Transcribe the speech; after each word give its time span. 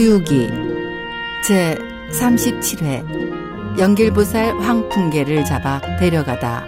서유기 0.00 0.48
제 1.46 1.76
37회 2.10 3.78
연길보살 3.78 4.58
황풍계를 4.58 5.44
잡아 5.44 5.78
데려가다. 5.98 6.66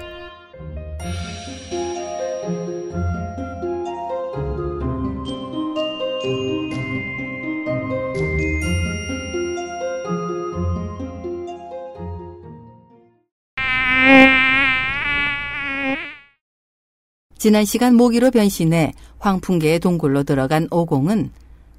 지난 17.38 17.64
시간 17.64 17.94
모기로 17.94 18.30
변신해 18.30 18.92
황풍계의 19.20 19.80
동굴로 19.80 20.24
들어간 20.24 20.68
오공은 20.70 21.30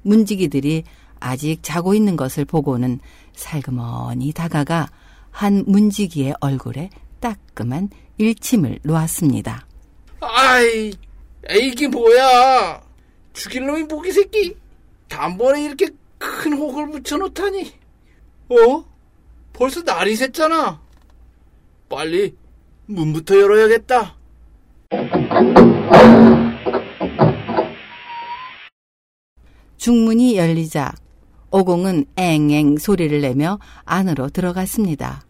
문지기들이 0.02 0.82
아직 1.24 1.62
자고 1.62 1.94
있는 1.94 2.16
것을 2.16 2.44
보고는 2.44 3.00
살그머니 3.34 4.32
다가가 4.32 4.90
한 5.30 5.64
문지기의 5.66 6.34
얼굴에 6.40 6.90
따끔한 7.18 7.88
일침을 8.18 8.80
놓았습니다. 8.82 9.66
아이, 10.20 10.92
이게 11.50 11.88
뭐야? 11.88 12.82
죽일 13.32 13.66
놈이 13.66 13.84
모기 13.84 14.12
새끼. 14.12 14.54
단번에 15.08 15.64
이렇게 15.64 15.88
큰 16.18 16.52
혹을 16.52 16.90
붙여놓다니. 16.90 17.72
어? 18.50 18.84
벌써 19.54 19.80
날이 19.80 20.14
샜잖아. 20.14 20.78
빨리 21.88 22.36
문부터 22.84 23.40
열어야겠다. 23.40 24.16
중문이 29.78 30.36
열리자 30.36 30.92
오공은 31.54 32.06
앵앵 32.16 32.78
소리를 32.78 33.20
내며 33.20 33.60
안으로 33.84 34.28
들어갔습니다. 34.28 35.22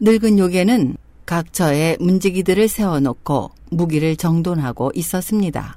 늙은 0.00 0.38
요괴는 0.38 0.96
각처에 1.26 1.98
문지기들을 2.00 2.66
세워놓고 2.66 3.50
무기를 3.70 4.16
정돈하고 4.16 4.92
있었습니다. 4.94 5.76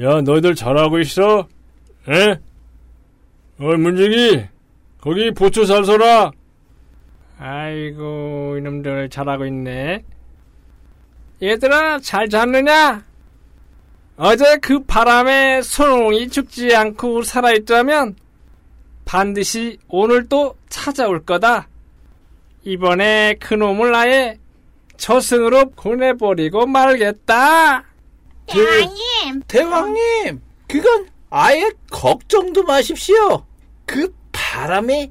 야, 0.00 0.20
너희들 0.22 0.54
잘하고 0.54 0.98
있어? 1.00 1.46
에? 2.08 2.40
어이, 3.60 3.76
문지기! 3.76 4.46
거기 5.02 5.30
보초 5.32 5.66
잘 5.66 5.84
서라! 5.84 6.30
아이고, 7.38 8.56
이놈들 8.58 9.10
잘하고 9.10 9.44
있네. 9.44 10.02
얘들아, 11.42 11.98
잘 12.00 12.30
잤느냐? 12.30 13.04
어제 14.16 14.56
그 14.58 14.82
바람에 14.84 15.60
소롱이 15.62 16.28
죽지 16.30 16.74
않고 16.74 17.22
살아있다면 17.22 18.16
반드시 19.04 19.78
오늘 19.88 20.28
또 20.28 20.56
찾아올 20.68 21.24
거다. 21.24 21.68
이번에 22.64 23.36
그놈을 23.40 23.94
아예 23.94 24.38
저승으로 24.96 25.70
보내버리고 25.70 26.66
말겠다. 26.66 27.84
대왕님, 28.46 29.42
대왕님, 29.46 30.40
그건 30.66 31.08
아예 31.30 31.70
걱정도 31.90 32.62
마십시오. 32.62 33.44
그 33.84 34.14
바람에 34.32 35.10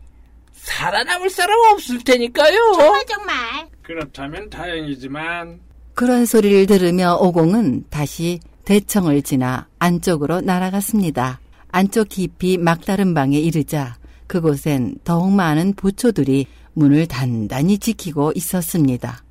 살아남을 0.53 1.29
사람 1.29 1.57
없을 1.71 2.03
테니까요. 2.03 2.57
정말 2.73 3.05
정말. 3.05 3.35
그렇다면 3.83 4.49
다행이지만 4.49 5.59
그런 5.93 6.25
소리를 6.25 6.65
들으며 6.65 7.15
오공은 7.21 7.85
다시 7.89 8.39
대청을 8.65 9.21
지나 9.21 9.67
안쪽으로 9.79 10.41
날아갔습니다. 10.41 11.39
안쪽 11.71 12.09
깊이 12.09 12.57
막다른 12.57 13.13
방에 13.13 13.37
이르자 13.39 13.95
그곳엔 14.27 14.97
더욱 15.03 15.31
많은 15.31 15.73
보초들이 15.73 16.47
문을 16.73 17.05
단단히 17.07 17.77
지키고 17.77 18.33
있었습니다. 18.35 19.23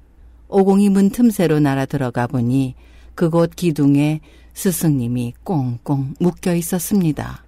오공이 0.48 0.88
문 0.88 1.10
틈새로 1.10 1.58
날아 1.58 1.86
들어가 1.86 2.26
보니 2.26 2.74
그곳 3.14 3.56
기둥에 3.56 4.20
스승님이 4.54 5.34
꽁꽁 5.42 6.14
묶여 6.20 6.54
있었습니다. 6.54 7.44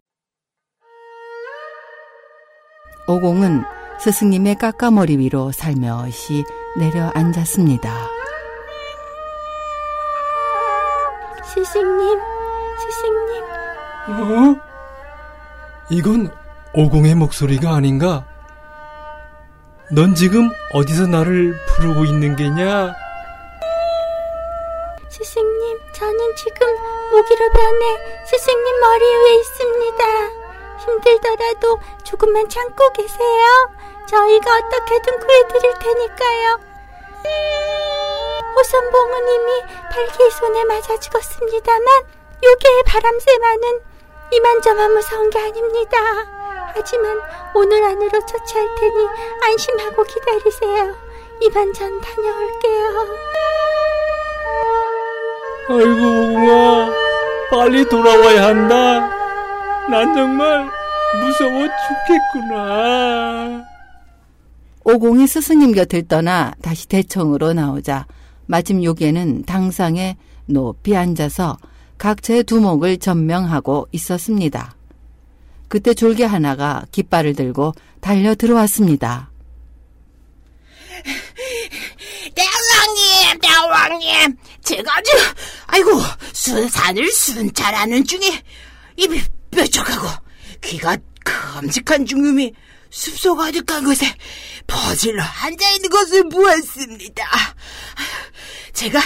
오공은 3.08 3.62
스승님의 4.00 4.56
까까머리 4.56 5.18
위로 5.18 5.52
살며시 5.52 6.44
내려앉았습니다. 6.78 8.15
스승님, 11.56 12.20
스승님. 12.78 13.44
어? 14.08 14.60
이건 15.88 16.30
오공의 16.74 17.14
목소리가 17.14 17.74
아닌가? 17.74 18.26
넌 19.90 20.14
지금 20.14 20.50
어디서 20.74 21.06
나를 21.06 21.54
부르고 21.68 22.04
있는 22.04 22.36
게냐? 22.36 22.94
스승님, 25.08 25.78
저는 25.94 26.36
지금 26.36 26.66
모기로 27.12 27.50
변해 27.50 28.24
스승님 28.26 28.80
머리 28.80 29.04
위에 29.16 29.34
있습니다. 29.36 30.04
힘들더라도 30.84 31.80
조금만 32.04 32.46
참고 32.50 32.92
계세요. 32.92 33.70
저희가 34.06 34.58
어떻게든 34.58 35.20
구해드릴 35.20 35.74
테니까요. 35.78 36.60
호선봉우님이 38.56 39.62
발기의 39.92 40.30
손에 40.30 40.64
맞아 40.64 40.98
죽었습니다만 40.98 41.86
요괴의 42.42 42.82
바람새만은 42.86 43.80
이만저만 44.32 44.94
무서운 44.94 45.30
게 45.30 45.38
아닙니다. 45.38 45.96
하지만 46.74 47.20
오늘 47.54 47.84
안으로 47.84 48.10
처치할 48.26 48.74
테니 48.74 49.06
안심하고 49.42 50.02
기다리세요. 50.04 50.94
이만 51.40 51.72
전 51.74 52.00
다녀올게요. 52.00 53.16
아이고, 55.68 55.80
오공아. 55.82 56.94
빨리 57.50 57.88
돌아와야 57.88 58.46
한다. 58.46 59.08
난 59.90 60.14
정말 60.14 60.68
무서워 61.20 61.68
죽겠구나. 62.40 63.64
오공이 64.84 65.26
스승님 65.26 65.72
곁을 65.72 66.06
떠나 66.08 66.52
다시 66.62 66.88
대청으로 66.88 67.52
나오자 67.52 68.06
마침 68.46 68.82
요괴는 68.82 69.44
당상에 69.44 70.16
높이 70.46 70.96
앉아서 70.96 71.58
각처의 71.98 72.44
두목을 72.44 72.98
전명하고 72.98 73.88
있었습니다. 73.92 74.76
그때 75.68 75.94
졸개 75.94 76.24
하나가 76.24 76.84
깃발을 76.92 77.34
들고 77.34 77.74
달려 78.00 78.34
들어왔습니다. 78.34 79.30
대왕님, 82.34 83.40
대왕님, 83.40 84.36
제가 84.62 84.96
아주, 84.96 85.10
아이고, 85.66 85.90
순산을 86.32 87.10
순찰하는 87.10 88.04
중에 88.04 88.42
입이 88.96 89.22
뾰족하고 89.50 90.08
귀가 90.62 90.96
큼직한 91.24 92.06
중놈이 92.06 92.52
숲속 92.90 93.40
아득한 93.40 93.84
곳에 93.84 94.06
퍼질러 94.66 95.22
앉아 95.22 95.70
있는 95.72 95.90
것을 95.90 96.28
보았습니다. 96.28 97.24
제가 98.76 99.00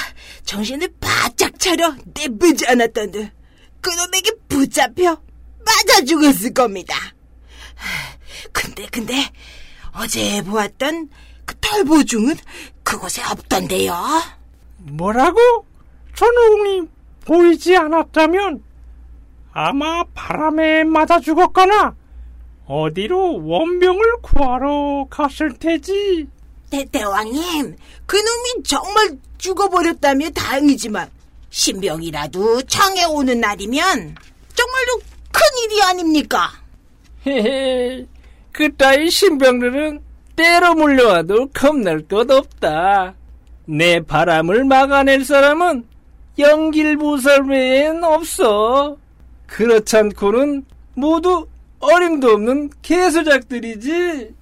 정신을 0.45 0.89
바짝 1.01 1.57
차려 1.61 1.95
내쁘지 2.13 2.67
않았던데 2.67 3.33
그놈에게 3.81 4.33
붙잡혀 4.49 5.17
맞아 5.65 6.05
죽었을 6.05 6.53
겁니다. 6.53 6.97
근데 8.53 8.89
근데 8.91 9.15
어제 9.93 10.43
보았던 10.43 11.09
그 11.45 11.55
털보중은 11.61 12.35
그곳에 12.83 13.23
없던데요. 13.23 13.95
뭐라고? 14.79 15.39
전웅이 16.17 16.89
보이지 17.25 17.77
않았다면 17.77 18.65
아마 19.53 20.03
바람에 20.15 20.83
맞아 20.83 21.21
죽었거나 21.21 21.95
어디로 22.67 23.47
원병을 23.47 24.17
구하러 24.23 25.07
갔을 25.09 25.53
테지. 25.53 26.27
대, 26.71 26.85
대왕님, 26.85 27.77
그놈이 28.07 28.63
정말 28.65 29.19
죽어버렸다면 29.39 30.33
다행이지만 30.33 31.11
신병이라도 31.51 32.63
청에 32.63 33.05
오는 33.05 33.41
날이면 33.41 34.15
정말로 34.55 35.01
큰일이 35.33 35.83
아닙니까? 35.83 36.53
헤헤, 37.27 38.07
그따위 38.53 39.11
신병들은 39.11 40.01
때로 40.37 40.75
물려와도 40.75 41.49
겁날 41.53 42.07
것 42.07 42.31
없다. 42.31 43.15
내 43.67 44.01
바람을 44.01 44.65
막아낼 44.65 45.25
사람은 45.25 45.85
연길보살 46.39 47.43
외엔 47.49 48.03
없어. 48.05 48.97
그렇지 49.47 49.97
않고는 49.97 50.65
모두 50.95 51.47
어림도 51.81 52.31
없는 52.31 52.71
개수작들이지. 52.83 54.35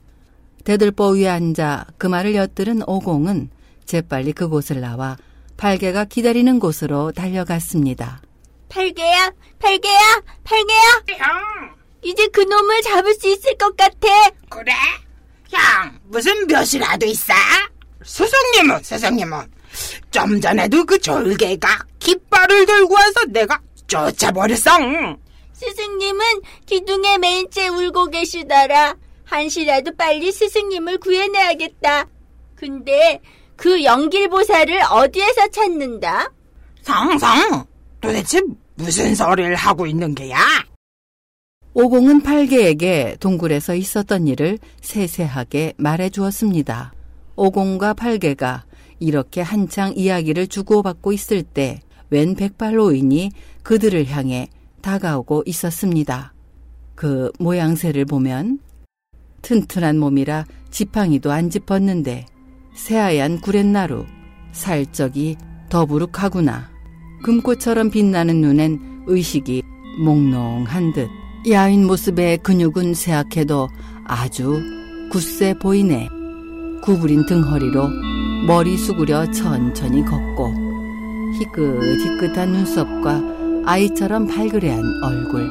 대들보 0.73 1.13
위에 1.13 1.29
앉아 1.29 1.87
그 1.97 2.07
말을 2.07 2.35
엿들은 2.35 2.83
오공은 2.87 3.49
재빨리 3.87 4.33
그곳을 4.35 4.83
나와 4.83 5.17
팔개가 5.57 6.05
기다리는 6.05 6.61
곳으로 6.61 7.11
달려갔습니다. 7.13 8.21
팔개야, 8.69 9.33
팔개야, 9.61 10.23
팔개야. 10.45 10.81
형, 11.17 11.75
이제 12.05 12.29
그 12.29 12.43
놈을 12.43 12.83
잡을 12.83 13.15
수 13.15 13.29
있을 13.29 13.57
것 13.57 13.75
같아. 13.79 14.09
그래? 14.51 14.73
형, 15.49 15.99
무슨 16.05 16.47
묘시라도 16.47 17.07
있어? 17.07 17.33
스승님은, 18.05 18.83
스승님은. 18.83 19.51
좀 20.11 20.39
전에도 20.39 20.85
그 20.85 20.99
졸개가 20.99 21.87
깃발을 21.99 22.67
들고 22.67 22.93
와서 22.93 23.25
내가 23.29 23.59
쫓아버렸어. 23.87 25.17
스승님은 25.55 26.25
기둥에 26.67 27.17
맨 27.17 27.51
채 27.51 27.69
울고 27.69 28.11
계시더라. 28.11 28.97
한시라도 29.29 29.95
빨리 29.97 30.33
스승님을 30.33 30.99
구해내야겠다. 30.99 32.07
근데 32.55 33.21
그 33.57 33.85
연길보살을 33.85 34.81
어디에서 34.91 35.49
찾는다? 35.49 36.33
성성, 36.83 37.65
도대체 38.01 38.41
무슨 38.77 39.15
소리를 39.15 39.55
하고 39.55 39.87
있는 39.87 40.15
게야? 40.15 40.39
오공은 41.75 42.23
팔개에게 42.23 43.17
동굴에서 43.21 43.75
있었던 43.75 44.27
일을 44.27 44.59
세세하게 44.81 45.75
말해 45.77 46.11
주었습니다. 46.11 46.93
오공과 47.37 47.95
팔개가 47.95 48.65
이렇게 48.99 49.43
한창 49.43 49.93
이야기를 49.95 50.49
주고받고 50.49 51.13
있을 51.13 51.43
때 51.43 51.81
웬 52.11 52.35
백발로인이 52.35 53.31
그들을 53.63 54.07
향해 54.09 54.49
다가오고 54.81 55.45
있었습니다. 55.47 56.33
그 56.95 57.31
모양새를 57.39 58.05
보면 58.07 58.61
튼튼한 59.43 59.99
몸이라 59.99 60.47
지팡이도 60.71 61.33
안 61.33 61.51
짚었는데 61.51 62.27
새하얀 62.75 63.41
구렛나루, 63.41 64.05
살적이 64.53 65.37
더부룩하구나. 65.69 66.71
금꽃처럼 67.23 67.91
빛나는 67.91 68.41
눈엔 68.41 69.05
의식이 69.07 69.63
몽롱한 70.05 70.93
듯 70.93 71.09
야윈 71.49 71.87
모습의 71.87 72.39
근육은 72.39 72.95
세악해도 72.95 73.69
아주 74.05 74.61
굳세 75.11 75.55
보이네. 75.55 76.09
구부린 76.83 77.27
등허리로 77.27 77.89
머리 78.47 78.77
수구려 78.77 79.31
천천히 79.33 80.05
걷고 80.05 80.53
희끗희끗한 81.39 82.53
눈썹과 82.53 83.21
아이처럼 83.67 84.27
발그레한 84.27 84.83
얼굴 85.03 85.51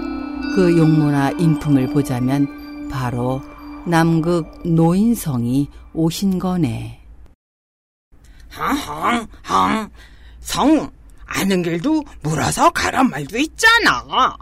그 0.56 0.78
용모나 0.78 1.32
인품을 1.32 1.88
보자면 1.88 2.88
바로 2.90 3.42
남극 3.88 4.68
노인성이 4.68 5.70
오신 5.94 6.40
거네. 6.40 7.00
헝헝, 8.54 9.28
헝. 9.50 9.90
성, 10.42 10.92
아는 11.26 11.64
길도 11.64 12.04
물어서 12.22 12.70
가란 12.72 13.10
말도 13.10 13.38
있잖아. 13.38 14.36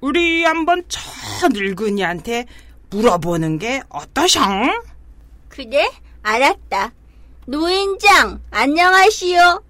우리 0.00 0.44
한번 0.44 0.84
저 0.86 1.00
늙은이한테 1.48 2.46
물어보는 2.90 3.58
게 3.58 3.82
어떠셔? 3.88 4.40
그래? 5.48 5.90
알았다. 6.22 6.92
노인장, 7.46 8.40
안녕하시오. 8.52 9.62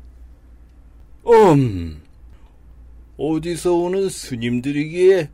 음, 1.29 2.03
어디서 3.17 3.73
오는 3.73 4.11
스님들이기에 4.11 5.31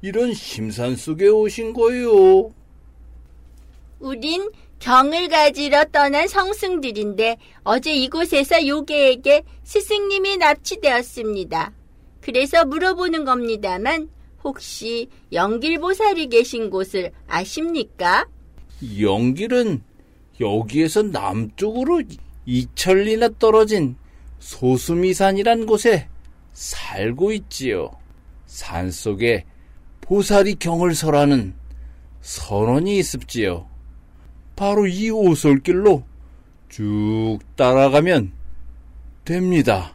이런 0.00 0.32
심산 0.32 0.96
속에 0.96 1.28
오신 1.28 1.74
거요? 1.74 2.50
우린 4.04 4.50
경을 4.80 5.28
가지러 5.28 5.86
떠난 5.86 6.28
성승들인데 6.28 7.38
어제 7.62 7.94
이곳에서 7.94 8.66
요괴에게 8.66 9.42
스승님이 9.62 10.36
납치되었습니다. 10.36 11.72
그래서 12.20 12.66
물어보는 12.66 13.24
겁니다만 13.24 14.10
혹시 14.44 15.08
영길보살이 15.32 16.28
계신 16.28 16.68
곳을 16.68 17.12
아십니까? 17.26 18.28
영길은 19.00 19.82
여기에서 20.38 21.02
남쪽으로 21.02 22.02
이천리나 22.44 23.30
떨어진 23.38 23.96
소수미산이란 24.38 25.64
곳에 25.64 26.08
살고 26.52 27.32
있지요. 27.32 27.90
산 28.44 28.90
속에 28.90 29.46
보살이 30.02 30.56
경을 30.56 30.94
설하는 30.94 31.54
선원이 32.20 32.98
있습지요. 32.98 33.73
바로 34.56 34.86
이 34.86 35.10
오솔길로 35.10 36.04
쭉 36.68 37.38
따라가면 37.56 38.32
됩니다. 39.24 39.94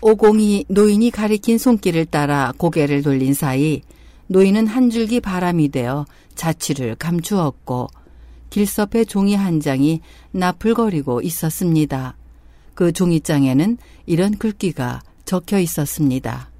오공이 0.00 0.66
노인이 0.68 1.10
가리킨 1.10 1.58
손길을 1.58 2.06
따라 2.06 2.52
고개를 2.56 3.02
돌린 3.02 3.34
사이 3.34 3.80
노인은 4.26 4.66
한 4.66 4.90
줄기 4.90 5.20
바람이 5.20 5.70
되어 5.70 6.04
자취를 6.34 6.96
감추었고 6.96 7.88
길섭의 8.50 9.06
종이 9.06 9.34
한 9.34 9.60
장이 9.60 10.00
나풀거리고 10.32 11.22
있었습니다. 11.22 12.16
그 12.74 12.92
종이장에는 12.92 13.78
이런 14.06 14.36
글귀가 14.36 15.02
적혀 15.24 15.58
있었습니다. 15.58 16.50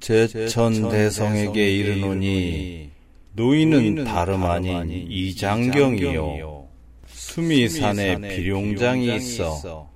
제천 0.00 0.88
대성에게 0.88 1.76
이르노니 1.76 2.90
노인은 3.34 4.04
다름 4.04 4.44
아닌 4.44 4.90
이장경이요 4.90 6.68
수미산에 7.06 8.18
비룡장이 8.28 9.16
있어 9.16 9.88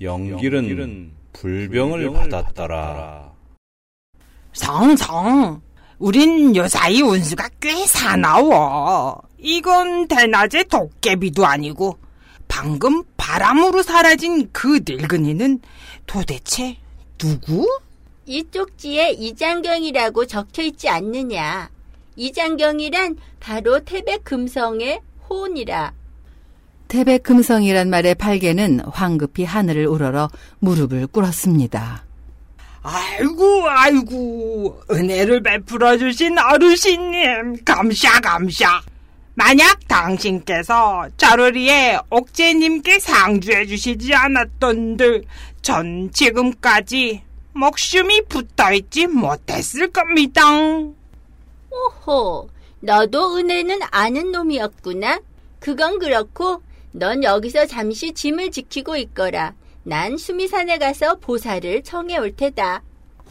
영길은 0.00 1.12
불병을 1.32 2.12
받았더라. 2.12 3.32
성성, 4.52 5.60
우린 5.98 6.54
요사이 6.54 7.02
운수가 7.02 7.48
꽤 7.60 7.86
사나워. 7.86 9.20
이건 9.38 10.06
대낮에 10.06 10.64
도깨비도 10.64 11.44
아니고 11.44 11.98
방금 12.46 13.02
바람으로 13.16 13.82
사라진 13.82 14.48
그 14.52 14.80
늙은이는 14.86 15.60
도대체 16.06 16.76
누구? 17.18 17.66
이 18.26 18.44
쪽지에 18.50 19.10
이장경이라고 19.10 20.26
적혀 20.26 20.62
있지 20.62 20.88
않느냐. 20.88 21.73
이장경이란 22.16 23.16
바로 23.40 23.80
태백금성의 23.80 25.00
호이라 25.28 25.92
태백금성이란 26.88 27.90
말의 27.90 28.14
팔개는 28.14 28.80
황급히 28.80 29.44
하늘을 29.44 29.86
우러러 29.86 30.30
무릎을 30.60 31.06
꿇었습니다. 31.08 32.04
아이고, 32.82 33.68
아이고, 33.68 34.82
은혜를 34.90 35.42
베풀어 35.42 35.96
주신 35.96 36.38
어르신님, 36.38 37.64
감샤, 37.64 38.20
감샤. 38.20 38.82
만약 39.34 39.88
당신께서 39.88 41.08
저를 41.16 41.54
위해 41.54 41.98
옥제님께 42.10 43.00
상주해 43.00 43.66
주시지 43.66 44.14
않았던들, 44.14 45.24
전 45.62 46.10
지금까지 46.12 47.22
목숨이 47.54 48.22
붙어있지 48.28 49.06
못했을 49.06 49.90
겁니다. 49.90 50.42
오호, 51.74 52.48
너도 52.80 53.36
은혜는 53.36 53.80
아는 53.90 54.30
놈이었구나. 54.32 55.20
그건 55.58 55.98
그렇고 55.98 56.62
넌 56.92 57.24
여기서 57.24 57.66
잠시 57.66 58.12
짐을 58.12 58.50
지키고 58.50 58.96
있거라. 58.98 59.54
난 59.82 60.16
수미산에 60.16 60.78
가서 60.78 61.16
보살을 61.16 61.82
청해 61.82 62.18
올 62.18 62.34
테다. 62.36 62.82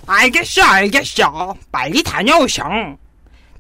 알겠어, 0.06 0.62
알겠어. 0.64 1.56
빨리 1.72 2.04
다녀오셔. 2.04 2.64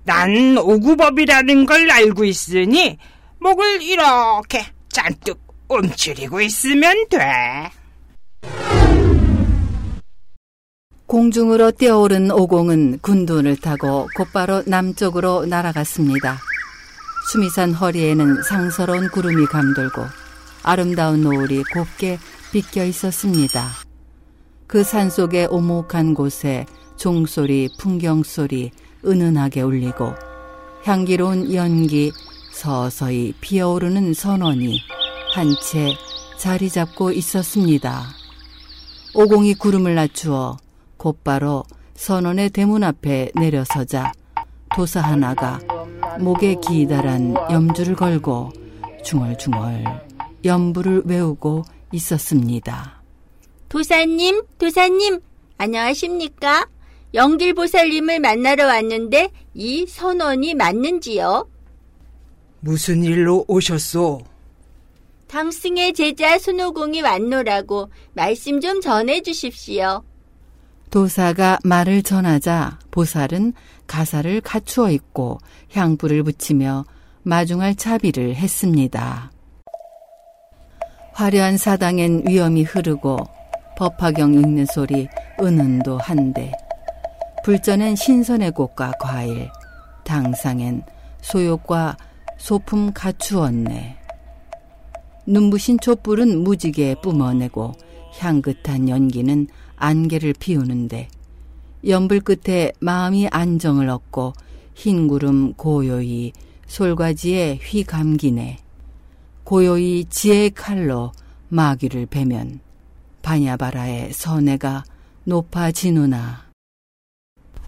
난 0.04 0.58
오구법이라는 0.58 1.66
걸 1.66 1.90
알고 1.90 2.26
있으니 2.26 2.98
목을 3.40 3.82
이렇게 3.82 4.66
잔뜩 4.90 5.40
움츠리고 5.70 6.42
있으면 6.42 7.08
돼. 7.10 7.20
공중으로 11.14 11.70
뛰어오른 11.70 12.32
오공은 12.32 12.98
군둔을 13.04 13.58
타고 13.58 14.08
곧바로 14.18 14.64
남쪽으로 14.66 15.46
날아갔습니다. 15.46 16.40
수미산 17.32 17.72
허리에는 17.72 18.42
상서로운 18.42 19.12
구름이 19.12 19.46
감돌고 19.46 20.02
아름다운 20.64 21.22
노을이 21.22 21.66
곱게 21.72 22.18
비껴 22.52 22.84
있었습니다. 22.84 23.70
그 24.66 24.84
산속의 24.84 25.50
오목한 25.52 26.16
곳에 26.16 26.66
종소리, 26.98 27.70
풍경소리 27.78 28.72
은은하게 29.06 29.62
울리고 29.62 30.16
향기로운 30.84 31.54
연기 31.54 32.12
서서히 32.54 33.36
피어오르는 33.40 34.16
선원이 34.16 34.82
한 35.36 35.54
채 35.62 35.90
자리 36.40 36.72
잡고 36.72 37.12
있었습니다. 37.12 38.04
오공이 39.14 39.54
구름을 39.54 39.94
낮추어 39.94 40.58
곧바로 41.04 41.66
선원의 41.96 42.52
대문 42.52 42.82
앞에 42.82 43.32
내려서자 43.36 44.14
도사 44.74 45.02
하나가 45.02 45.60
목에 46.18 46.56
기다란 46.66 47.36
염주를 47.52 47.98
걸고 47.98 48.54
중얼중얼 49.04 49.84
염부를 50.46 51.02
외우고 51.04 51.64
있었습니다. 51.92 53.04
도사님, 53.68 54.44
도사님, 54.58 55.20
안녕하십니까? 55.58 56.70
영길보살님을 57.14 58.22
만나러 58.22 58.66
왔는데 58.68 59.30
이 59.56 59.86
선원이 59.86 60.54
맞는지요? 60.54 61.50
무슨 62.62 63.04
일로 63.04 63.44
오셨소? 63.50 64.22
당승의 65.28 65.96
제자 65.96 66.40
손오공이 66.40 67.02
왔노라고 67.02 67.90
말씀 68.14 68.62
좀 68.62 68.80
전해 68.80 69.22
주십시오. 69.22 70.02
도사가 70.94 71.58
말을 71.64 72.04
전하자 72.04 72.78
보살은 72.92 73.54
가사를 73.88 74.42
갖추어 74.42 74.92
있고 74.92 75.40
향불을 75.72 76.22
붙이며 76.22 76.86
마중할 77.24 77.74
차비를 77.74 78.36
했습니다. 78.36 79.32
화려한 81.14 81.58
사당엔 81.58 82.26
위엄이 82.28 82.62
흐르고 82.62 83.18
법화경 83.76 84.36
읽는 84.36 84.68
소리 84.68 85.08
은은도 85.42 85.98
한데 85.98 86.52
불전엔 87.44 87.96
신선의 87.96 88.52
꽃과 88.52 88.92
과일 89.00 89.50
당상엔 90.04 90.84
소욕과 91.22 91.98
소품 92.38 92.94
갖추었네. 92.94 93.98
눈부신 95.26 95.80
촛불은 95.80 96.44
무지개 96.44 96.98
뿜어내고 97.02 97.72
향긋한 98.20 98.90
연기는 98.90 99.48
안개를 99.84 100.34
피우는데 100.40 101.10
연불 101.86 102.22
끝에 102.22 102.72
마음이 102.80 103.28
안정을 103.28 103.90
얻고 103.90 104.34
흰 104.74 105.10
구름 105.10 105.54
고요히 105.54 106.32
솔과지에 106.68 107.60
휘 107.62 107.84
감기네. 107.84 108.60
고요히 109.44 110.06
지혜의 110.06 110.52
칼로 110.52 111.12
마귀를 111.50 112.06
베면 112.06 112.62
바냐바라의 113.22 114.14
선해가 114.14 114.86
높아지누나. 115.26 116.46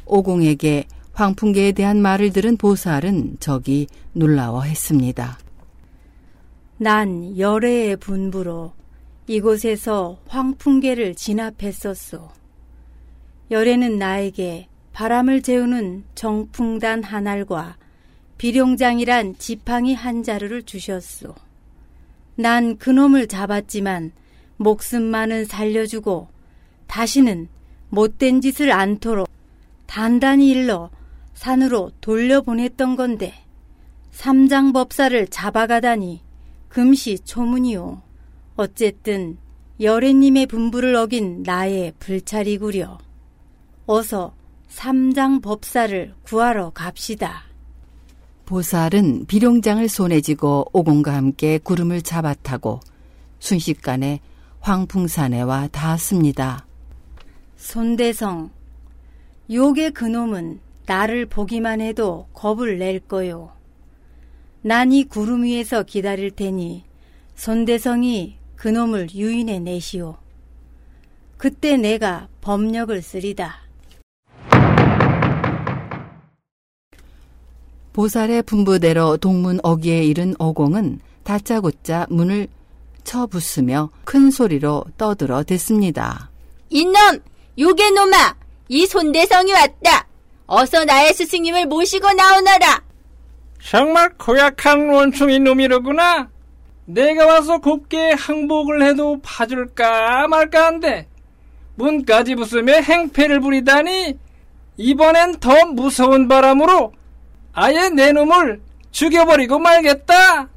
오공에게 0.05 0.85
황풍계에 1.13 1.73
대한 1.73 2.01
말을 2.01 2.31
들은 2.31 2.55
보살은 2.55 3.37
적이 3.41 3.87
놀라워했습니다. 4.13 5.37
난 6.77 7.37
열애의 7.37 7.97
분부로 7.97 8.73
이곳에서 9.27 10.19
황풍계를 10.27 11.15
진압했었소. 11.15 12.29
열애는 13.49 13.97
나에게 13.97 14.67
바람을 14.93 15.41
재우는 15.41 16.03
정풍단 16.13 17.03
한 17.03 17.27
알과 17.27 17.77
비룡장이란 18.37 19.37
지팡이 19.37 19.93
한 19.93 20.23
자루를 20.23 20.63
주셨소. 20.63 21.33
난 22.35 22.77
그놈을 22.77 23.27
잡았지만 23.27 24.11
목숨만은 24.57 25.45
살려주고 25.45 26.27
다시는 26.87 27.47
못된 27.89 28.41
짓을 28.41 28.71
않도록 28.71 29.29
단단히 29.87 30.49
일러 30.49 30.89
산으로 31.33 31.91
돌려보냈던 32.01 32.95
건데 32.95 33.33
삼장법사를 34.11 35.27
잡아가다니 35.27 36.21
금시 36.69 37.19
초문이오. 37.19 38.04
어쨌든 38.55 39.37
여래님의 39.81 40.45
분부를 40.47 40.95
어긴 40.95 41.43
나의 41.43 41.93
불찰이구려. 41.99 42.97
어서 43.85 44.33
삼장 44.67 45.41
법사를 45.41 46.13
구하러 46.23 46.71
갑시다. 46.71 47.43
보살은 48.45 49.25
비룡장을 49.25 49.87
손에 49.89 50.21
쥐고 50.21 50.69
오공과 50.71 51.13
함께 51.13 51.57
구름을 51.57 52.01
잡아타고 52.01 52.79
순식간에 53.39 54.19
황풍산에 54.61 55.41
와 55.41 55.67
닿았습니다. 55.67 56.65
손대성, 57.57 58.51
욕의 59.51 59.91
그놈은 59.91 60.59
나를 60.85 61.25
보기만 61.25 61.81
해도 61.81 62.27
겁을 62.33 62.77
낼 62.77 62.99
거요. 62.99 63.51
난 64.61 64.91
이 64.91 65.03
구름 65.03 65.43
위에서 65.43 65.83
기다릴 65.83 66.31
테니 66.31 66.83
손대성이 67.35 68.37
그놈을 68.55 69.13
유인해 69.13 69.59
내시오. 69.59 70.17
그때 71.37 71.77
내가 71.77 72.27
법력을 72.41 73.01
쓰리다. 73.01 73.61
보살의 77.93 78.43
분부대로 78.43 79.17
동문 79.17 79.59
어기에 79.63 80.03
이른 80.03 80.35
어공은 80.37 80.99
다짜고짜 81.23 82.07
문을 82.09 82.47
쳐부수며 83.03 83.89
큰 84.03 84.31
소리로 84.31 84.83
떠들어 84.97 85.43
댔습니다. 85.43 86.29
이놈! 86.69 87.21
요괴 87.57 87.91
놈아! 87.91 88.35
이 88.67 88.85
손대성이 88.85 89.53
왔다! 89.53 90.07
어서 90.45 90.83
나의 90.83 91.13
스승님을 91.13 91.67
모시고 91.67 92.11
나오너라! 92.11 92.83
정말 93.63 94.09
고약한 94.17 94.89
원충이 94.89 95.39
놈이로구나. 95.39 96.29
내가 96.85 97.25
와서 97.25 97.57
곱게 97.57 98.11
항복을 98.11 98.83
해도 98.83 99.19
봐줄까 99.21 100.27
말까 100.27 100.67
한데 100.67 101.07
문까지 101.75 102.35
부수며 102.35 102.73
행패를 102.73 103.39
부리다니 103.39 104.17
이번엔 104.77 105.39
더 105.39 105.65
무서운 105.65 106.27
바람으로 106.27 106.93
아예 107.53 107.89
내 107.89 108.11
놈을 108.11 108.61
죽여버리고 108.91 109.59
말겠다. 109.59 110.49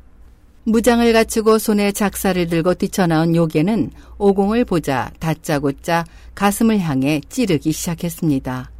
무장을 0.64 1.10
갖추고 1.12 1.58
손에 1.58 1.92
작사를 1.92 2.46
들고 2.46 2.74
뛰쳐나온 2.74 3.34
요괴는 3.34 3.90
오공을 4.18 4.66
보자 4.66 5.10
다짜고짜 5.18 6.04
가슴을 6.34 6.78
향해 6.80 7.22
찌르기 7.28 7.72
시작했습니다. 7.72 8.70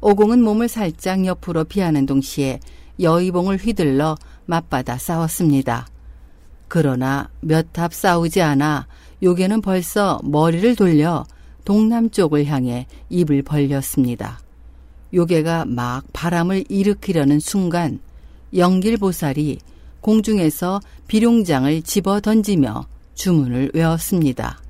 오공은 0.00 0.42
몸을 0.42 0.68
살짝 0.68 1.24
옆으로 1.24 1.64
피하는 1.64 2.04
동시에 2.04 2.58
여의봉을 2.98 3.58
휘둘러 3.58 4.16
맞받아 4.46 4.98
싸웠습니다. 4.98 5.86
그러나 6.70 7.28
몇 7.40 7.76
합 7.76 7.92
싸우지 7.92 8.40
않아 8.42 8.86
요괴는 9.24 9.60
벌써 9.60 10.20
머리를 10.22 10.76
돌려 10.76 11.26
동남쪽을 11.64 12.46
향해 12.46 12.86
입을 13.08 13.42
벌렸습니다. 13.42 14.38
요괴가 15.12 15.64
막 15.64 16.04
바람을 16.12 16.66
일으키려는 16.68 17.40
순간 17.40 17.98
영길보살이 18.54 19.58
공중에서 20.00 20.80
비룡장을 21.08 21.82
집어 21.82 22.20
던지며 22.20 22.86
주문을 23.14 23.72
외웠습니다. 23.74 24.60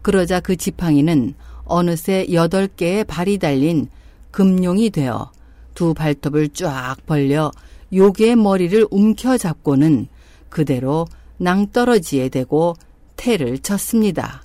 그러자 0.00 0.40
그 0.40 0.56
지팡이는 0.56 1.34
어느새 1.66 2.26
여덟 2.32 2.66
개의 2.68 3.04
발이 3.04 3.36
달린 3.36 3.88
금룡이 4.30 4.88
되어 4.88 5.30
두 5.74 5.92
발톱을 5.92 6.48
쫙 6.54 6.96
벌려 7.04 7.52
요괴의 7.92 8.36
머리를 8.36 8.86
움켜잡고는 8.90 10.08
그대로 10.48 11.06
낭떠러지에 11.38 12.28
대고 12.28 12.74
태를 13.16 13.58
쳤습니다. 13.58 14.42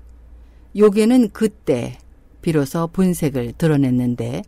요괴는 0.75 1.29
그때 1.31 1.97
비로소 2.41 2.87
본색을 2.87 3.53
드러냈는데 3.57 4.43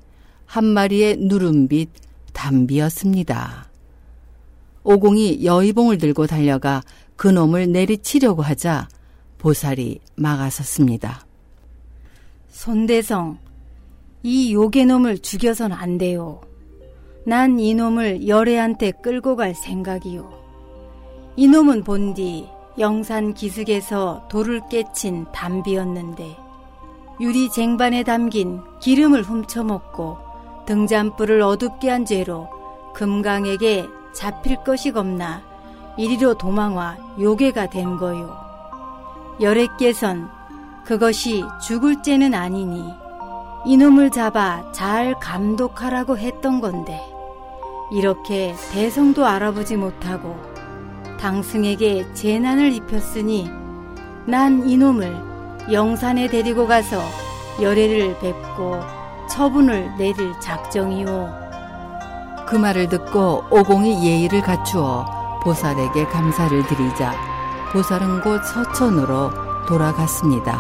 한 0.46 0.66
마리의 0.66 1.18
누름빛 1.18 1.90
담비였습니다. 2.34 3.70
오공이 4.84 5.46
여의봉을 5.46 5.98
들고 5.98 6.28
달려가 6.28 6.82
그놈을 7.16 7.72
내리치려고 7.72 8.42
하자 8.42 8.88
보살이 9.38 10.00
막아섰습니다. 10.16 11.26
손대성, 12.50 13.40
이 14.24 14.54
요괴놈을 14.54 15.20
죽여선 15.20 15.72
안 15.72 15.98
돼요. 15.98 16.42
난 17.26 17.60
이놈을 17.60 18.28
열애한테 18.28 18.92
끌고 19.04 19.36
갈 19.36 19.54
생각이요. 19.54 20.41
이놈은 21.38 21.86
본디 21.86 22.50
영산 22.78 23.34
기슭에서 23.34 24.24
돌을 24.28 24.62
깨친 24.70 25.26
담비였는데 25.32 26.38
유리 27.22 27.50
쟁반에 27.50 28.04
담긴 28.04 28.62
기름을 28.82 29.24
훔쳐먹고 29.24 30.18
등잔불을 30.66 31.42
어둡게 31.42 31.90
한 31.90 32.06
죄로 32.06 32.50
금강에게 32.94 33.88
잡힐 34.14 34.58
것이 34.64 34.92
겁나 34.92 35.42
이리로 35.98 36.38
도망와 36.38 36.98
요괴가 37.20 37.70
된 37.70 37.96
거요. 37.96 38.36
열애께선 39.40 40.30
그것이 40.84 41.44
죽을 41.62 42.04
죄는 42.04 42.34
아니니 42.34 42.84
이놈을 43.66 44.10
잡아 44.12 44.70
잘 44.74 45.18
감독하라고 45.20 46.18
했던 46.18 46.60
건데 46.60 47.00
이렇게 47.92 48.54
대성도 48.72 49.26
알아보지 49.26 49.78
못하고 49.78 50.51
당승에게 51.22 52.14
재난을 52.14 52.74
입혔으니 52.74 53.48
난 54.26 54.68
이놈을 54.68 55.72
영산에 55.72 56.28
데리고 56.28 56.66
가서 56.66 57.00
열애를 57.62 58.18
뵙고 58.18 58.80
처분을 59.30 59.96
내릴 59.98 60.34
작정이오. 60.40 61.30
그 62.48 62.56
말을 62.56 62.90
듣고 62.90 63.44
오공이 63.52 64.04
예의를 64.04 64.42
갖추어 64.42 65.06
보살에게 65.44 66.06
감사를 66.06 66.66
드리자 66.66 67.14
보살은 67.72 68.22
곧 68.22 68.44
서천으로 68.44 69.30
돌아갔습니다. 69.68 70.60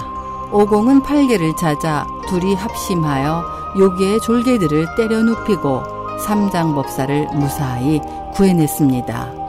오공은 0.51 1.01
팔계를 1.01 1.55
찾아 1.55 2.05
둘이 2.27 2.53
합심하여 2.53 3.43
요괴의 3.77 4.21
졸개들을 4.21 4.95
때려 4.95 5.23
눕히고 5.23 5.83
삼장법사를 6.19 7.29
무사히 7.33 7.99
구해냈습니다. 8.33 9.40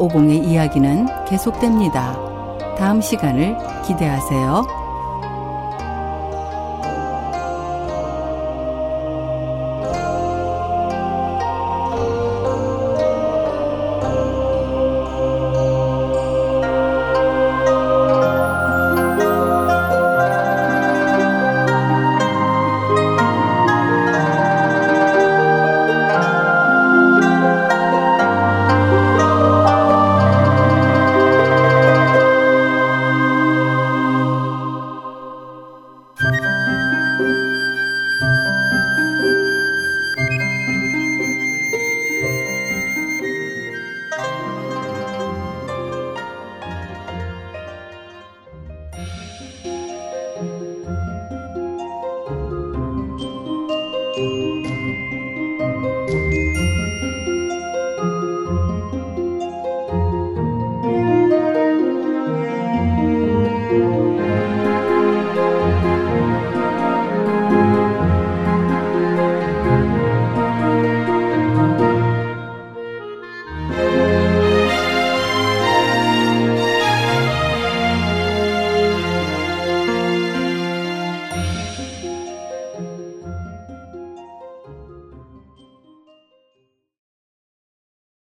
오공의 0.00 0.38
이야기는 0.38 1.26
계속됩니다. 1.26 2.16
다음 2.78 3.02
시간을 3.02 3.56
기대하세요. 3.86 4.79